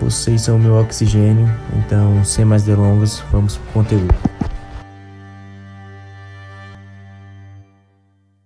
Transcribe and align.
vocês 0.00 0.42
são 0.42 0.56
o 0.56 0.58
meu 0.58 0.74
oxigênio, 0.76 1.48
então 1.76 2.24
sem 2.24 2.44
mais 2.44 2.62
delongas, 2.62 3.22
vamos 3.30 3.56
pro 3.56 3.72
conteúdo. 3.72 4.37